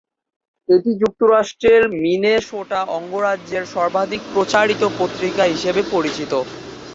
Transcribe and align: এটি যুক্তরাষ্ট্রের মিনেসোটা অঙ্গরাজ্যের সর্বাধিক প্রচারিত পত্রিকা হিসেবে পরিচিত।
এটি 0.69 0.91
যুক্তরাষ্ট্রের 1.01 1.81
মিনেসোটা 2.01 2.79
অঙ্গরাজ্যের 2.97 3.63
সর্বাধিক 3.73 4.21
প্রচারিত 4.33 4.81
পত্রিকা 4.99 5.43
হিসেবে 5.53 5.81
পরিচিত। 5.93 6.31